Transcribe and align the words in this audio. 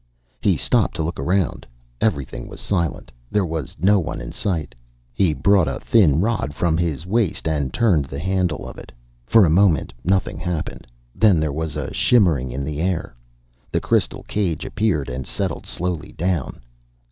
He 0.41 0.57
stopped 0.57 0.95
to 0.95 1.03
look 1.03 1.19
around. 1.19 1.67
Everything 2.01 2.47
was 2.47 2.59
silent. 2.59 3.11
There 3.29 3.45
was 3.45 3.75
no 3.79 3.99
one 3.99 4.19
in 4.19 4.31
sight. 4.31 4.73
He 5.13 5.31
brought 5.31 5.67
a 5.67 5.79
thin 5.79 6.19
rod 6.21 6.55
from 6.55 6.75
his 6.75 7.05
waist 7.05 7.47
and 7.47 7.71
turned 7.71 8.05
the 8.05 8.17
handle 8.17 8.67
of 8.67 8.79
it. 8.79 8.91
For 9.27 9.45
a 9.45 9.49
moment 9.51 9.93
nothing 10.03 10.37
happened. 10.39 10.87
Then 11.13 11.39
there 11.39 11.53
was 11.53 11.75
a 11.75 11.93
shimmering 11.93 12.51
in 12.51 12.63
the 12.63 12.81
air. 12.81 13.15
The 13.71 13.79
crystal 13.79 14.23
cage 14.23 14.65
appeared 14.65 15.07
and 15.07 15.23
settled 15.27 15.67
slowly 15.67 16.13
down. 16.13 16.61